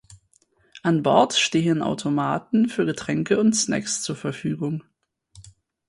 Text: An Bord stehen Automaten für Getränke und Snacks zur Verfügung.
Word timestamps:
An 0.81 1.03
Bord 1.03 1.33
stehen 1.33 1.83
Automaten 1.83 2.69
für 2.69 2.87
Getränke 2.87 3.39
und 3.39 3.53
Snacks 3.53 4.01
zur 4.01 4.15
Verfügung. 4.15 4.83